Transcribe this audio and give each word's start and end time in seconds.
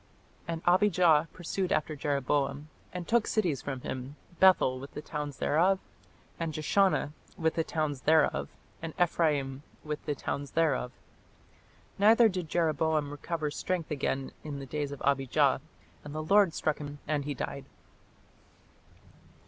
And 0.47 0.63
Abijah 0.65 1.27
pursued 1.31 1.71
after 1.71 1.95
Jeroboam, 1.95 2.69
and 2.91 3.07
took 3.07 3.27
cities 3.27 3.61
from 3.61 3.81
him, 3.81 4.15
Bethel 4.39 4.79
with 4.79 4.95
the 4.95 5.01
towns 5.03 5.37
thereof, 5.37 5.77
and 6.39 6.55
Jeshanah 6.55 7.13
with 7.37 7.53
the 7.53 7.63
towns 7.63 8.01
thereof, 8.01 8.49
and 8.81 8.95
Ephraim 8.99 9.61
with 9.83 10.03
the 10.05 10.15
towns 10.15 10.53
thereof. 10.57 10.91
Neither 11.99 12.29
did 12.29 12.49
Jeroboam 12.49 13.11
recover 13.11 13.51
strength 13.51 13.91
again 13.91 14.31
in 14.43 14.57
the 14.57 14.65
days 14.65 14.91
of 14.91 15.03
Abijah, 15.05 15.61
and 16.03 16.15
the 16.15 16.23
Lord 16.23 16.55
struck 16.55 16.79
him 16.79 16.97
and 17.07 17.25
he 17.25 17.35
died." 17.35 17.65